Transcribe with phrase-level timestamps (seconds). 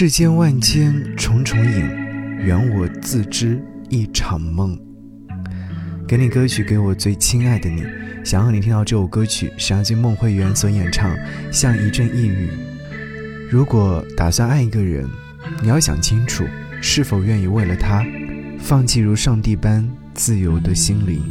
[0.00, 1.86] 世间万千重重影，
[2.38, 4.74] 缘我自知一场梦。
[6.08, 7.84] 给你歌曲，给我最亲爱的你。
[8.24, 11.14] 想要你听到这首歌曲，是阿金孟慧圆所演唱
[11.52, 12.48] 《像一阵异语》。
[13.50, 15.06] 如果打算爱一个人，
[15.60, 16.46] 你要想清楚，
[16.80, 18.02] 是否愿意为了他，
[18.58, 21.22] 放弃如上帝般自由的心灵，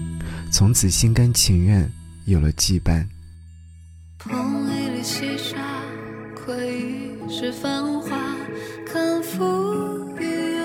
[0.52, 1.92] 从此心甘情愿
[2.26, 3.04] 有了羁绊。
[4.20, 5.58] 风里细沙，
[6.36, 6.84] 窥
[7.28, 8.16] 一世繁华，
[8.86, 9.44] 看浮
[10.20, 10.64] 雨又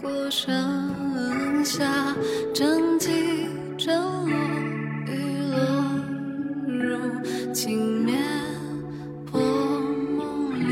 [0.00, 2.14] 过盛夏，
[2.54, 3.08] 正寂
[3.76, 4.36] 正落，
[5.06, 5.10] 雨
[5.50, 5.56] 落
[6.66, 6.98] 入
[7.52, 8.18] 镜面
[9.30, 10.64] 薄梦里，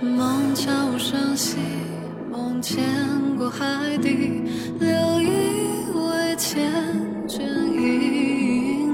[0.00, 1.56] 梦悄无声息，
[2.30, 2.84] 梦潜
[3.36, 4.42] 过海底，
[4.78, 5.26] 留一
[5.94, 6.56] 为缱
[7.26, 7.40] 绻
[7.74, 7.82] 旖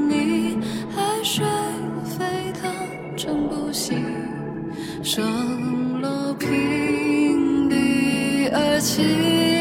[0.09, 0.57] 旎，
[0.95, 1.45] 海水
[2.05, 2.73] 沸腾
[3.17, 3.95] 成不息，
[5.09, 9.58] 声落平地而起，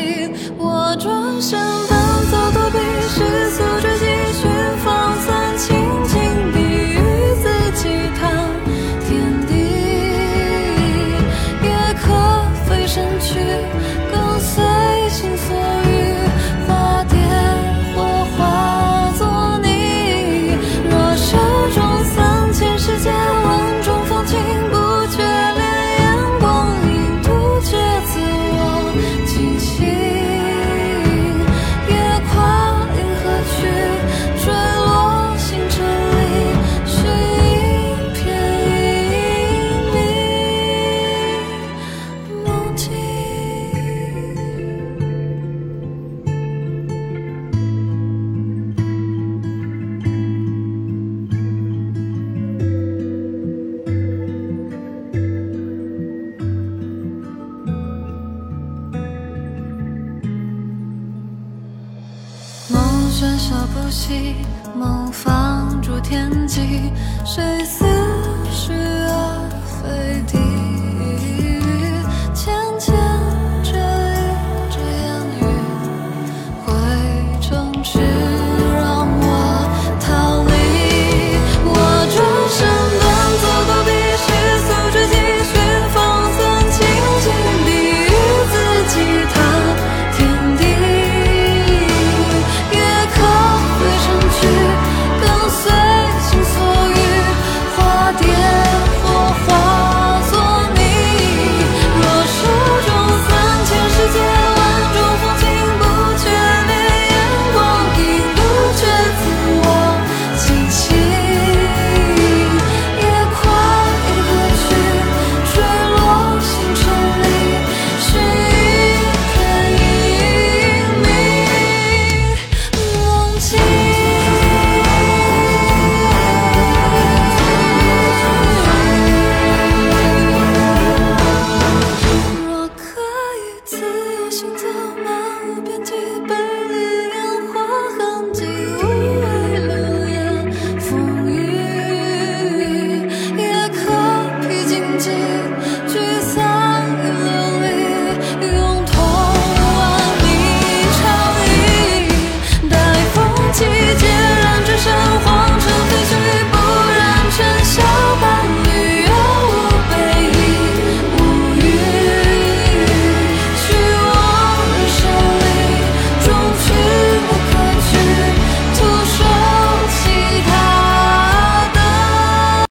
[63.20, 64.36] 喧嚣不息，
[64.76, 66.94] 梦放逐天际，
[67.26, 67.66] 谁